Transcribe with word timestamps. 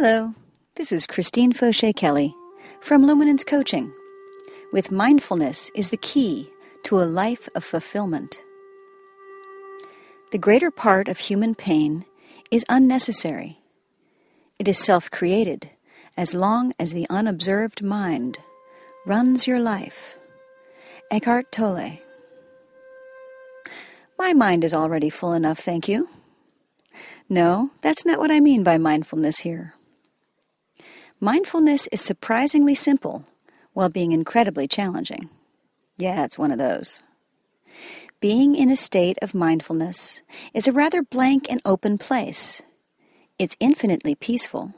Hello, 0.00 0.32
this 0.76 0.92
is 0.92 1.08
Christine 1.08 1.52
Fauché 1.52 1.92
Kelly 1.92 2.32
from 2.80 3.04
Luminance 3.04 3.42
Coaching. 3.42 3.92
With 4.72 4.92
mindfulness 4.92 5.72
is 5.74 5.88
the 5.88 5.96
key 5.96 6.52
to 6.84 7.00
a 7.00 7.02
life 7.02 7.48
of 7.56 7.64
fulfillment. 7.64 8.40
The 10.30 10.38
greater 10.38 10.70
part 10.70 11.08
of 11.08 11.18
human 11.18 11.56
pain 11.56 12.04
is 12.48 12.64
unnecessary. 12.68 13.58
It 14.60 14.68
is 14.68 14.78
self 14.78 15.10
created 15.10 15.70
as 16.16 16.32
long 16.32 16.74
as 16.78 16.92
the 16.92 17.08
unobserved 17.10 17.82
mind 17.82 18.38
runs 19.04 19.48
your 19.48 19.58
life. 19.58 20.16
Eckhart 21.10 21.50
Tolle. 21.50 21.98
My 24.16 24.32
mind 24.32 24.62
is 24.62 24.72
already 24.72 25.10
full 25.10 25.32
enough, 25.32 25.58
thank 25.58 25.88
you. 25.88 26.08
No, 27.28 27.72
that's 27.82 28.06
not 28.06 28.20
what 28.20 28.30
I 28.30 28.38
mean 28.38 28.62
by 28.62 28.78
mindfulness 28.78 29.40
here. 29.40 29.74
Mindfulness 31.20 31.88
is 31.88 32.00
surprisingly 32.00 32.74
simple 32.74 33.24
while 33.72 33.88
being 33.88 34.12
incredibly 34.12 34.68
challenging. 34.68 35.28
Yeah, 35.96 36.24
it's 36.24 36.38
one 36.38 36.52
of 36.52 36.58
those. 36.58 37.00
Being 38.20 38.54
in 38.54 38.70
a 38.70 38.76
state 38.76 39.18
of 39.22 39.34
mindfulness 39.34 40.22
is 40.54 40.66
a 40.66 40.72
rather 40.72 41.02
blank 41.02 41.46
and 41.50 41.60
open 41.64 41.98
place. 41.98 42.62
It's 43.38 43.56
infinitely 43.60 44.14
peaceful, 44.14 44.74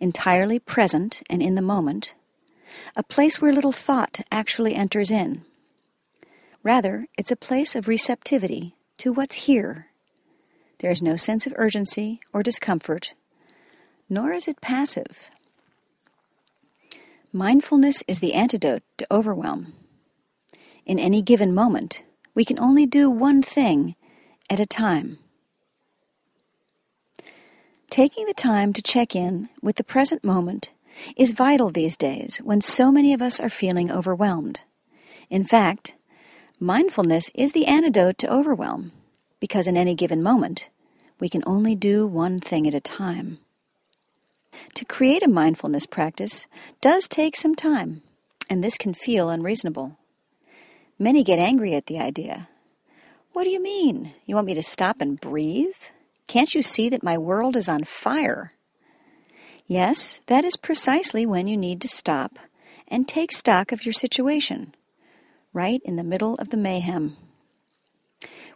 entirely 0.00 0.58
present 0.58 1.22
and 1.30 1.42
in 1.42 1.54
the 1.54 1.62
moment, 1.62 2.14
a 2.94 3.02
place 3.02 3.40
where 3.40 3.52
little 3.52 3.72
thought 3.72 4.20
actually 4.30 4.74
enters 4.74 5.10
in. 5.10 5.42
Rather, 6.62 7.06
it's 7.16 7.30
a 7.30 7.36
place 7.36 7.74
of 7.74 7.88
receptivity 7.88 8.74
to 8.98 9.12
what's 9.12 9.46
here 9.46 9.88
there 10.78 10.90
is 10.90 11.00
no 11.00 11.16
sense 11.16 11.46
of 11.46 11.54
urgency 11.56 12.20
or 12.32 12.42
discomfort, 12.42 13.14
nor 14.10 14.32
is 14.32 14.46
it 14.46 14.60
passive. 14.60 15.30
Mindfulness 17.32 18.02
is 18.06 18.20
the 18.20 18.34
antidote 18.34 18.82
to 18.98 19.06
overwhelm. 19.10 19.74
In 20.84 20.98
any 20.98 21.22
given 21.22 21.52
moment, 21.52 22.04
we 22.34 22.44
can 22.44 22.58
only 22.58 22.86
do 22.86 23.10
one 23.10 23.42
thing 23.42 23.96
at 24.48 24.60
a 24.60 24.66
time. 24.66 25.18
Taking 27.90 28.26
the 28.26 28.34
time 28.34 28.72
to 28.72 28.82
check 28.82 29.16
in 29.16 29.48
with 29.60 29.76
the 29.76 29.84
present 29.84 30.24
moment 30.24 30.70
is 31.16 31.32
vital 31.32 31.70
these 31.70 31.96
days 31.96 32.38
when 32.38 32.60
so 32.60 32.92
many 32.92 33.12
of 33.12 33.20
us 33.20 33.40
are 33.40 33.50
feeling 33.50 33.90
overwhelmed. 33.90 34.60
In 35.28 35.44
fact, 35.44 35.94
mindfulness 36.60 37.30
is 37.34 37.52
the 37.52 37.66
antidote 37.66 38.18
to 38.18 38.32
overwhelm 38.32 38.92
because 39.40 39.66
in 39.66 39.76
any 39.76 39.94
given 39.94 40.22
moment, 40.22 40.68
we 41.18 41.28
can 41.28 41.42
only 41.46 41.74
do 41.74 42.06
one 42.06 42.38
thing 42.38 42.66
at 42.66 42.74
a 42.74 42.80
time. 42.80 43.38
To 44.74 44.84
create 44.84 45.22
a 45.22 45.28
mindfulness 45.28 45.86
practice 45.86 46.46
does 46.80 47.08
take 47.08 47.36
some 47.36 47.54
time, 47.54 48.02
and 48.48 48.62
this 48.62 48.78
can 48.78 48.94
feel 48.94 49.30
unreasonable. 49.30 49.98
Many 50.98 51.22
get 51.22 51.38
angry 51.38 51.74
at 51.74 51.86
the 51.86 51.98
idea. 51.98 52.48
What 53.32 53.44
do 53.44 53.50
you 53.50 53.62
mean? 53.62 54.12
You 54.24 54.34
want 54.34 54.46
me 54.46 54.54
to 54.54 54.62
stop 54.62 55.00
and 55.00 55.20
breathe? 55.20 55.76
Can't 56.26 56.54
you 56.54 56.62
see 56.62 56.88
that 56.88 57.02
my 57.02 57.18
world 57.18 57.54
is 57.56 57.68
on 57.68 57.84
fire? 57.84 58.52
Yes, 59.66 60.20
that 60.26 60.44
is 60.44 60.56
precisely 60.56 61.26
when 61.26 61.46
you 61.46 61.56
need 61.56 61.80
to 61.80 61.88
stop 61.88 62.38
and 62.88 63.06
take 63.06 63.32
stock 63.32 63.72
of 63.72 63.84
your 63.84 63.92
situation, 63.92 64.74
right 65.52 65.80
in 65.84 65.96
the 65.96 66.04
middle 66.04 66.36
of 66.36 66.50
the 66.50 66.56
mayhem. 66.56 67.16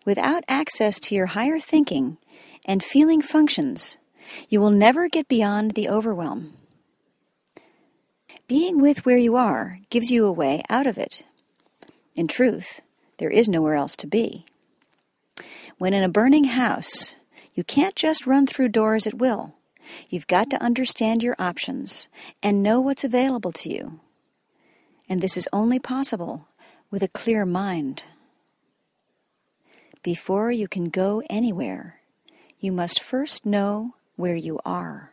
Without 0.06 0.44
access 0.48 0.98
to 1.00 1.14
your 1.14 1.26
higher 1.26 1.58
thinking 1.58 2.16
and 2.64 2.82
feeling 2.82 3.20
functions, 3.20 3.98
you 4.48 4.60
will 4.60 4.70
never 4.70 5.08
get 5.08 5.28
beyond 5.28 5.72
the 5.72 5.88
overwhelm. 5.88 6.54
Being 8.48 8.80
with 8.80 9.06
where 9.06 9.16
you 9.16 9.36
are 9.36 9.78
gives 9.90 10.10
you 10.10 10.26
a 10.26 10.32
way 10.32 10.62
out 10.68 10.86
of 10.86 10.98
it. 10.98 11.24
In 12.14 12.26
truth, 12.26 12.80
there 13.18 13.30
is 13.30 13.48
nowhere 13.48 13.74
else 13.74 13.94
to 13.96 14.06
be. 14.06 14.44
When 15.78 15.94
in 15.94 16.02
a 16.02 16.08
burning 16.08 16.44
house, 16.44 17.14
you 17.54 17.64
can't 17.64 17.94
just 17.94 18.26
run 18.26 18.46
through 18.46 18.70
doors 18.70 19.06
at 19.06 19.14
will. 19.14 19.54
You've 20.08 20.26
got 20.26 20.50
to 20.50 20.62
understand 20.62 21.22
your 21.22 21.36
options 21.38 22.08
and 22.42 22.62
know 22.62 22.80
what's 22.80 23.04
available 23.04 23.52
to 23.52 23.72
you. 23.72 24.00
And 25.08 25.20
this 25.20 25.36
is 25.36 25.48
only 25.52 25.78
possible 25.78 26.48
with 26.90 27.02
a 27.02 27.08
clear 27.08 27.46
mind. 27.46 28.04
Before 30.02 30.50
you 30.50 30.66
can 30.66 30.88
go 30.88 31.22
anywhere, 31.28 32.00
you 32.58 32.72
must 32.72 33.02
first 33.02 33.44
know 33.44 33.94
where 34.20 34.36
you 34.36 34.60
are. 34.64 35.12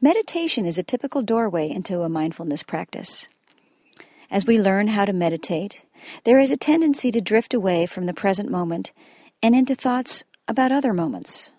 Meditation 0.00 0.64
is 0.64 0.78
a 0.78 0.82
typical 0.82 1.22
doorway 1.22 1.68
into 1.68 2.02
a 2.02 2.08
mindfulness 2.08 2.62
practice. 2.62 3.28
As 4.30 4.46
we 4.46 4.58
learn 4.58 4.88
how 4.88 5.04
to 5.04 5.12
meditate, 5.12 5.84
there 6.24 6.38
is 6.38 6.50
a 6.50 6.56
tendency 6.56 7.10
to 7.10 7.20
drift 7.20 7.52
away 7.52 7.84
from 7.84 8.06
the 8.06 8.14
present 8.14 8.50
moment 8.50 8.92
and 9.42 9.54
into 9.54 9.74
thoughts 9.74 10.24
about 10.46 10.72
other 10.72 10.92
moments. 10.92 11.52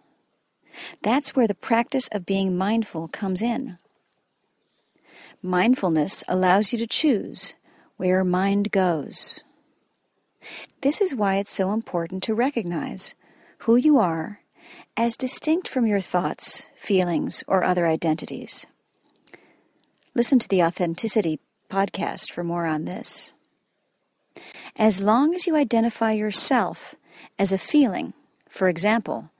That's 1.01 1.35
where 1.35 1.47
the 1.47 1.53
practice 1.53 2.07
of 2.12 2.25
being 2.25 2.57
mindful 2.57 3.07
comes 3.09 3.41
in. 3.41 3.78
Mindfulness 5.44 6.23
allows 6.28 6.72
you 6.72 6.79
to 6.79 6.88
choose 6.88 7.53
where 7.97 8.09
your 8.09 8.23
mind 8.23 8.72
goes. 8.72 9.44
This 10.81 11.01
is 11.01 11.13
why 11.13 11.38
it's 11.38 11.53
so 11.53 11.73
important 11.73 12.23
to 12.23 12.33
recognize 12.33 13.16
who 13.59 13.75
you 13.75 14.00
are 14.00 14.41
as 14.97 15.18
distinct 15.18 15.68
from 15.68 15.88
your 15.88 16.02
thoughts, 16.02 16.68
feelings, 16.75 17.44
or 17.47 17.63
other 17.63 17.88
identities. 17.88 18.66
Listen 20.13 20.40
to 20.40 20.47
the 20.47 20.63
Authenticity 20.63 21.40
podcast 21.69 22.31
for 22.31 22.44
more 22.44 22.66
on 22.66 22.85
this. 22.85 23.34
As 24.75 25.01
long 25.01 25.34
as 25.34 25.47
you 25.47 25.56
identify 25.56 26.12
yourself 26.12 26.96
as 27.40 27.51
a 27.51 27.57
feeling, 27.57 28.13
for 28.50 28.68
example, 28.68 29.31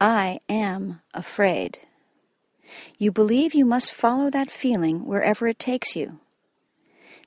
I 0.00 0.40
am 0.48 1.00
afraid, 1.14 1.78
you 2.98 3.12
believe 3.12 3.54
you 3.54 3.64
must 3.64 3.92
follow 3.92 4.30
that 4.30 4.50
feeling 4.50 5.04
wherever 5.04 5.46
it 5.46 5.58
takes 5.58 5.94
you. 5.94 6.18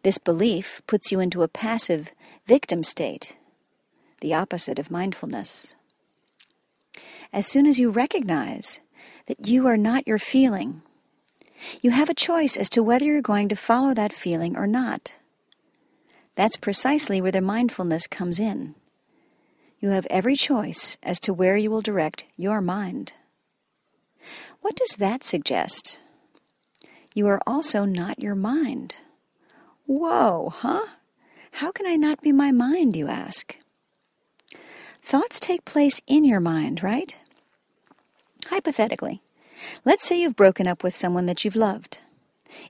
This 0.03 0.17
belief 0.17 0.81
puts 0.87 1.11
you 1.11 1.19
into 1.19 1.43
a 1.43 1.47
passive 1.47 2.11
victim 2.45 2.83
state, 2.83 3.37
the 4.21 4.33
opposite 4.33 4.79
of 4.79 4.91
mindfulness. 4.91 5.75
As 7.31 7.45
soon 7.45 7.65
as 7.67 7.79
you 7.79 7.91
recognize 7.91 8.79
that 9.27 9.47
you 9.47 9.67
are 9.67 9.77
not 9.77 10.07
your 10.07 10.17
feeling, 10.17 10.81
you 11.81 11.91
have 11.91 12.09
a 12.09 12.15
choice 12.15 12.57
as 12.57 12.69
to 12.69 12.81
whether 12.81 13.05
you're 13.05 13.21
going 13.21 13.49
to 13.49 13.55
follow 13.55 13.93
that 13.93 14.13
feeling 14.13 14.57
or 14.57 14.65
not. 14.65 15.15
That's 16.35 16.57
precisely 16.57 17.21
where 17.21 17.31
the 17.31 17.41
mindfulness 17.41 18.07
comes 18.07 18.39
in. 18.39 18.75
You 19.79 19.89
have 19.89 20.07
every 20.09 20.35
choice 20.35 20.97
as 21.03 21.19
to 21.21 21.33
where 21.33 21.55
you 21.55 21.69
will 21.69 21.81
direct 21.81 22.25
your 22.35 22.61
mind. 22.61 23.13
What 24.61 24.75
does 24.75 24.95
that 24.97 25.23
suggest? 25.23 25.99
You 27.13 27.27
are 27.27 27.41
also 27.45 27.85
not 27.85 28.19
your 28.19 28.35
mind. 28.35 28.95
Whoa, 29.85 30.53
huh? 30.55 30.85
How 31.53 31.71
can 31.71 31.85
I 31.85 31.95
not 31.95 32.21
be 32.21 32.31
my 32.31 32.51
mind, 32.51 32.95
you 32.95 33.07
ask? 33.07 33.57
Thoughts 35.09 35.39
take 35.39 35.65
place 35.65 35.99
in 36.05 36.23
your 36.23 36.39
mind, 36.39 36.83
right? 36.83 37.17
Hypothetically, 38.45 39.23
let's 39.83 40.07
say 40.07 40.21
you've 40.21 40.35
broken 40.35 40.67
up 40.67 40.83
with 40.83 40.95
someone 40.95 41.25
that 41.25 41.43
you've 41.43 41.55
loved. 41.55 41.97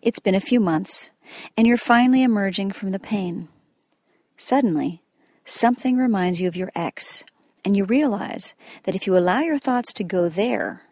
It's 0.01 0.19
been 0.19 0.35
a 0.35 0.39
few 0.39 0.61
months, 0.61 1.11
and 1.57 1.67
you're 1.67 1.75
finally 1.75 2.23
emerging 2.23 2.71
from 2.71 2.91
the 2.91 2.97
pain. 2.97 3.49
Suddenly, 4.37 5.01
something 5.43 5.97
reminds 5.97 6.39
you 6.39 6.47
of 6.47 6.55
your 6.55 6.71
ex, 6.73 7.25
and 7.65 7.75
you 7.75 7.83
realize 7.83 8.53
that 8.83 8.95
if 8.95 9.05
you 9.05 9.17
allow 9.17 9.41
your 9.41 9.59
thoughts 9.59 9.91
to 9.91 10.05
go 10.05 10.29
there, 10.29 10.83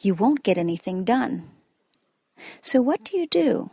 you 0.00 0.14
won't 0.14 0.44
get 0.44 0.56
anything 0.56 1.02
done. 1.02 1.50
So, 2.60 2.80
what 2.80 3.02
do 3.02 3.18
you 3.18 3.26
do? 3.26 3.68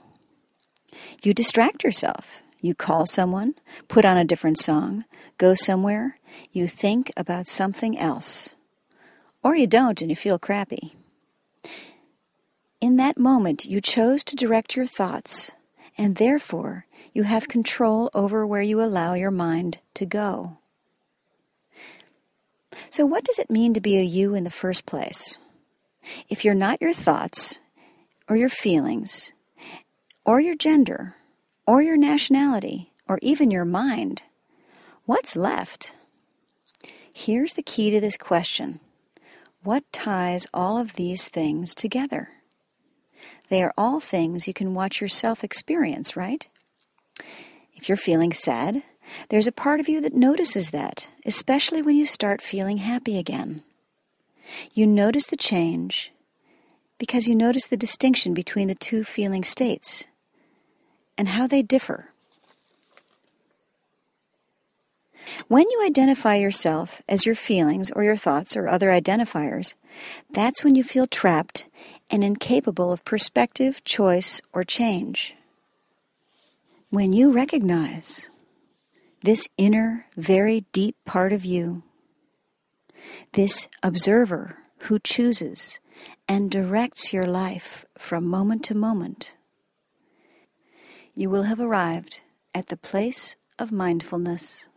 You 1.21 1.35
distract 1.35 1.83
yourself. 1.83 2.41
You 2.61 2.73
call 2.73 3.05
someone, 3.05 3.53
put 3.87 4.05
on 4.05 4.17
a 4.17 4.25
different 4.25 4.57
song, 4.57 5.05
go 5.37 5.53
somewhere, 5.53 6.17
you 6.51 6.67
think 6.67 7.11
about 7.15 7.47
something 7.47 7.97
else. 7.97 8.55
Or 9.43 9.55
you 9.55 9.67
don't 9.67 10.01
and 10.01 10.09
you 10.09 10.15
feel 10.15 10.39
crappy. 10.39 10.95
In 12.79 12.97
that 12.97 13.17
moment, 13.17 13.65
you 13.65 13.79
chose 13.79 14.23
to 14.23 14.35
direct 14.35 14.75
your 14.75 14.87
thoughts, 14.87 15.51
and 15.97 16.15
therefore 16.15 16.85
you 17.13 17.23
have 17.23 17.47
control 17.47 18.09
over 18.13 18.45
where 18.45 18.61
you 18.61 18.81
allow 18.81 19.13
your 19.13 19.31
mind 19.31 19.79
to 19.95 20.05
go. 20.05 20.57
So, 22.89 23.05
what 23.05 23.23
does 23.23 23.37
it 23.37 23.51
mean 23.51 23.73
to 23.73 23.81
be 23.81 23.97
a 23.97 24.03
you 24.03 24.33
in 24.33 24.43
the 24.43 24.49
first 24.49 24.85
place? 24.85 25.37
If 26.29 26.43
you're 26.43 26.53
not 26.55 26.81
your 26.81 26.93
thoughts, 26.93 27.59
or 28.27 28.35
your 28.35 28.49
feelings, 28.49 29.31
or 30.25 30.39
your 30.39 30.55
gender, 30.55 31.15
or 31.67 31.81
your 31.81 31.97
nationality, 31.97 32.91
or 33.07 33.19
even 33.21 33.51
your 33.51 33.65
mind, 33.65 34.23
what's 35.05 35.35
left? 35.35 35.93
Here's 37.25 37.53
the 37.53 37.61
key 37.61 37.91
to 37.91 38.01
this 38.01 38.17
question 38.17 38.79
What 39.61 39.83
ties 39.93 40.47
all 40.55 40.79
of 40.79 40.93
these 40.93 41.27
things 41.27 41.75
together? 41.75 42.29
They 43.47 43.61
are 43.61 43.75
all 43.77 43.99
things 43.99 44.47
you 44.47 44.55
can 44.55 44.73
watch 44.73 44.99
yourself 44.99 45.43
experience, 45.43 46.17
right? 46.17 46.47
If 47.75 47.87
you're 47.87 47.95
feeling 47.95 48.33
sad, 48.33 48.81
there's 49.29 49.45
a 49.45 49.51
part 49.51 49.79
of 49.79 49.87
you 49.87 50.01
that 50.01 50.15
notices 50.15 50.71
that, 50.71 51.09
especially 51.23 51.83
when 51.83 51.95
you 51.95 52.07
start 52.07 52.41
feeling 52.41 52.77
happy 52.77 53.19
again. 53.19 53.61
You 54.73 54.87
notice 54.87 55.27
the 55.27 55.37
change 55.37 56.11
because 56.97 57.27
you 57.27 57.35
notice 57.35 57.67
the 57.67 57.77
distinction 57.77 58.33
between 58.33 58.67
the 58.67 58.73
two 58.73 59.03
feeling 59.03 59.43
states 59.43 60.05
and 61.19 61.27
how 61.27 61.45
they 61.45 61.61
differ. 61.61 62.10
When 65.47 65.69
you 65.69 65.83
identify 65.85 66.35
yourself 66.35 67.01
as 67.07 67.25
your 67.25 67.35
feelings 67.35 67.91
or 67.91 68.03
your 68.03 68.17
thoughts 68.17 68.55
or 68.55 68.67
other 68.67 68.89
identifiers, 68.89 69.75
that's 70.29 70.63
when 70.63 70.75
you 70.75 70.83
feel 70.83 71.07
trapped 71.07 71.67
and 72.09 72.23
incapable 72.23 72.91
of 72.91 73.05
perspective, 73.05 73.83
choice, 73.83 74.41
or 74.53 74.63
change. 74.63 75.35
When 76.89 77.13
you 77.13 77.31
recognize 77.31 78.29
this 79.23 79.47
inner, 79.57 80.07
very 80.17 80.65
deep 80.73 80.95
part 81.05 81.31
of 81.31 81.45
you, 81.45 81.83
this 83.33 83.67
observer 83.81 84.57
who 84.83 84.99
chooses 84.99 85.79
and 86.27 86.51
directs 86.51 87.13
your 87.13 87.25
life 87.25 87.85
from 87.97 88.27
moment 88.27 88.63
to 88.65 88.75
moment, 88.75 89.35
you 91.13 91.29
will 91.29 91.43
have 91.43 91.59
arrived 91.59 92.21
at 92.53 92.67
the 92.67 92.77
place 92.77 93.35
of 93.59 93.71
mindfulness. 93.71 94.67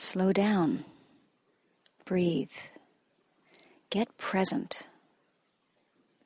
Slow 0.00 0.32
down. 0.32 0.86
Breathe. 2.06 2.56
Get 3.90 4.16
present. 4.16 4.88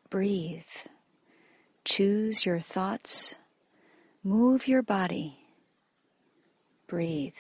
Breathe. 0.08 0.62
Choose 1.84 2.46
your 2.46 2.60
thoughts. 2.60 3.34
Move 4.22 4.68
your 4.68 4.80
body. 4.80 5.40
Breathe. 6.86 7.34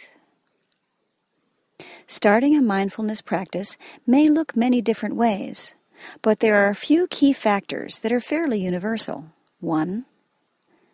Starting 2.08 2.56
a 2.56 2.60
mindfulness 2.60 3.20
practice 3.20 3.78
may 4.04 4.28
look 4.28 4.56
many 4.56 4.82
different 4.82 5.14
ways, 5.14 5.76
but 6.20 6.40
there 6.40 6.56
are 6.56 6.68
a 6.68 6.74
few 6.74 7.06
key 7.06 7.32
factors 7.32 8.00
that 8.00 8.12
are 8.12 8.18
fairly 8.18 8.58
universal. 8.58 9.26
One, 9.60 10.04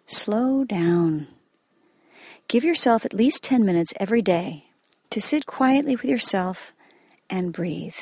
slow 0.04 0.64
down. 0.64 1.28
Give 2.46 2.62
yourself 2.62 3.06
at 3.06 3.14
least 3.14 3.42
10 3.42 3.64
minutes 3.64 3.94
every 3.98 4.20
day 4.20 4.66
to 5.10 5.20
sit 5.20 5.44
quietly 5.44 5.96
with 5.96 6.04
yourself 6.04 6.72
and 7.28 7.52
breathe. 7.52 7.96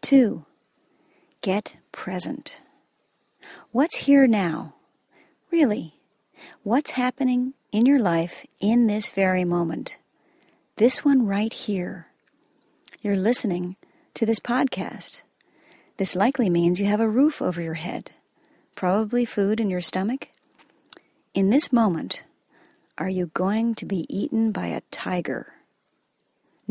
Two, 0.00 0.44
get 1.40 1.76
present. 1.90 2.60
What's 3.72 3.96
here 3.96 4.26
now? 4.26 4.74
Really, 5.50 5.94
what's 6.62 6.92
happening 6.92 7.54
in 7.72 7.84
your 7.84 7.98
life 7.98 8.46
in 8.60 8.86
this 8.86 9.10
very 9.10 9.44
moment? 9.44 9.98
This 10.76 11.04
one 11.04 11.26
right 11.26 11.52
here. 11.52 12.06
You're 13.00 13.16
listening 13.16 13.76
to 14.14 14.24
this 14.24 14.40
podcast. 14.40 15.22
This 15.96 16.14
likely 16.14 16.48
means 16.48 16.80
you 16.80 16.86
have 16.86 17.00
a 17.00 17.08
roof 17.08 17.42
over 17.42 17.60
your 17.60 17.74
head, 17.74 18.12
probably 18.74 19.24
food 19.24 19.58
in 19.60 19.68
your 19.68 19.80
stomach. 19.80 20.30
In 21.34 21.50
this 21.50 21.72
moment, 21.72 22.24
are 22.98 23.08
you 23.08 23.30
going 23.34 23.74
to 23.76 23.84
be 23.84 24.06
eaten 24.08 24.52
by 24.52 24.68
a 24.68 24.82
tiger? 24.90 25.54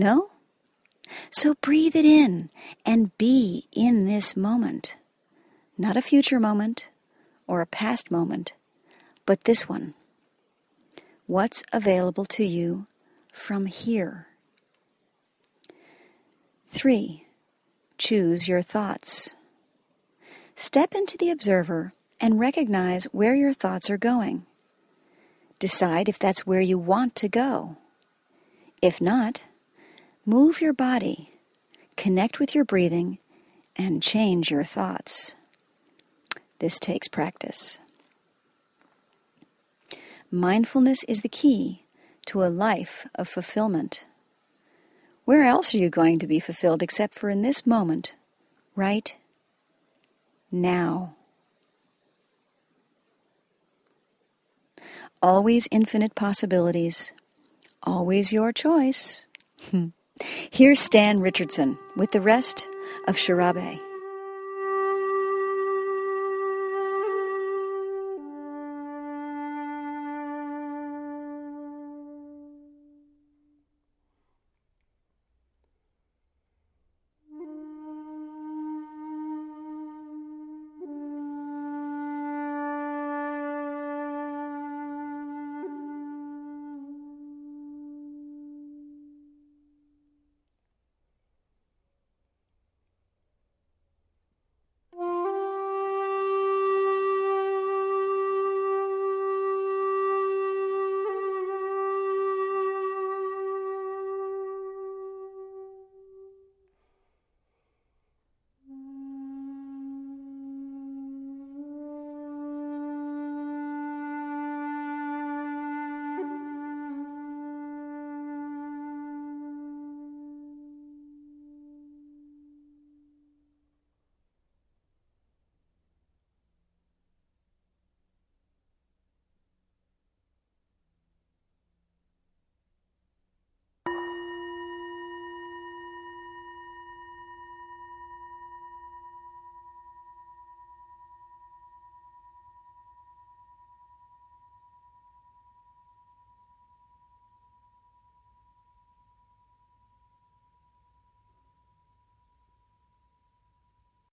No? 0.02 0.32
So 1.30 1.54
breathe 1.62 1.96
it 1.96 2.06
in 2.06 2.50
and 2.84 3.16
be 3.20 3.68
in 3.72 4.08
this 4.08 4.36
moment. 4.36 4.96
Not 5.78 5.96
a 5.96 6.02
future 6.02 6.40
moment 6.40 6.90
or 7.46 7.62
a 7.62 7.68
past 7.68 8.10
moment, 8.10 8.54
but 9.28 9.44
this 9.44 9.70
one. 9.70 9.94
What's 11.28 11.62
available 11.72 12.26
to 12.26 12.44
you 12.44 12.88
from 13.32 13.68
here? 13.68 14.26
3. 16.70 17.28
Choose 18.00 18.48
your 18.48 18.64
thoughts. 18.64 19.36
Step 20.56 20.96
into 20.96 21.16
the 21.16 21.30
observer 21.30 21.94
and 22.20 22.40
recognize 22.40 23.04
where 23.12 23.36
your 23.36 23.54
thoughts 23.54 23.88
are 23.88 24.00
going. 24.00 24.48
Decide 25.60 26.10
if 26.10 26.18
that's 26.18 26.48
where 26.48 26.60
you 26.60 26.80
want 26.80 27.14
to 27.18 27.30
go. 27.30 27.78
If 28.82 29.00
not, 29.00 29.44
Move 30.26 30.62
your 30.62 30.74
body, 30.74 31.32
connect 31.98 32.40
with 32.40 32.54
your 32.54 32.64
breathing, 32.64 33.18
and 33.76 34.04
change 34.04 34.52
your 34.52 34.64
thoughts. 34.64 35.34
This 36.60 36.78
takes 36.78 37.08
practice. 37.08 37.80
Mindfulness 40.30 41.04
is 41.06 41.22
the 41.22 41.28
key 41.28 41.86
to 42.28 42.44
a 42.44 42.54
life 42.54 43.08
of 43.16 43.28
fulfillment. 43.28 44.06
Where 45.26 45.44
else 45.44 45.74
are 45.74 45.80
you 45.80 45.90
going 45.90 46.20
to 46.20 46.28
be 46.28 46.40
fulfilled 46.40 46.84
except 46.84 47.16
for 47.16 47.32
in 47.32 47.42
this 47.42 47.66
moment, 47.66 48.14
right 48.76 49.18
now? 50.52 51.16
Always 55.20 55.68
infinite 55.72 56.14
possibilities, 56.14 57.12
always 57.82 58.32
your 58.32 58.54
choice. 58.54 59.26
Here's 60.52 60.80
Stan 60.80 61.20
Richardson 61.20 61.78
with 61.96 62.12
the 62.12 62.22
rest 62.22 62.68
of 63.08 63.16
Sharabe. 63.16 63.80